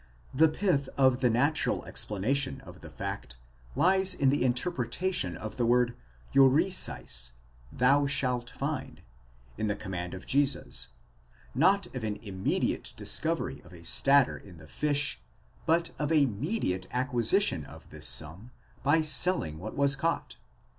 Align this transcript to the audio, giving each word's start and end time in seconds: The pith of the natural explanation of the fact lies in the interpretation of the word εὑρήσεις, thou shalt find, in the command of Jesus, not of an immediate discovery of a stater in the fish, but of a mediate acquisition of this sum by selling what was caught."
The 0.33 0.49
pith 0.49 0.89
of 0.97 1.19
the 1.19 1.29
natural 1.29 1.85
explanation 1.85 2.59
of 2.61 2.79
the 2.81 2.89
fact 2.89 3.37
lies 3.75 4.15
in 4.15 4.29
the 4.29 4.43
interpretation 4.43 5.37
of 5.37 5.57
the 5.57 5.65
word 5.67 5.95
εὑρήσεις, 6.33 7.33
thou 7.71 8.07
shalt 8.07 8.49
find, 8.49 9.03
in 9.59 9.67
the 9.67 9.75
command 9.75 10.15
of 10.15 10.25
Jesus, 10.25 10.87
not 11.53 11.85
of 11.95 12.03
an 12.03 12.15
immediate 12.23 12.93
discovery 12.97 13.61
of 13.61 13.73
a 13.73 13.85
stater 13.85 14.37
in 14.39 14.57
the 14.57 14.65
fish, 14.65 15.21
but 15.67 15.91
of 15.99 16.11
a 16.11 16.25
mediate 16.25 16.87
acquisition 16.89 17.63
of 17.63 17.91
this 17.91 18.07
sum 18.07 18.49
by 18.81 19.01
selling 19.01 19.59
what 19.59 19.75
was 19.77 19.95
caught." 19.95 20.35